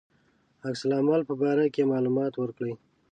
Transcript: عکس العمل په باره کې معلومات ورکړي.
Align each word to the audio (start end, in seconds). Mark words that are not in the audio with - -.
عکس 0.67 0.81
العمل 0.87 1.21
په 1.29 1.33
باره 1.41 1.65
کې 1.73 1.89
معلومات 1.91 2.33
ورکړي. 2.37 2.73